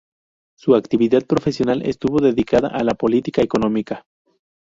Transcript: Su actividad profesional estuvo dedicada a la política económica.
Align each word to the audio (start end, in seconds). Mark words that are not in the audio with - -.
Su 0.57 0.73
actividad 0.73 1.27
profesional 1.27 1.83
estuvo 1.83 2.21
dedicada 2.21 2.69
a 2.69 2.83
la 2.83 2.95
política 2.95 3.43
económica. 3.43 4.07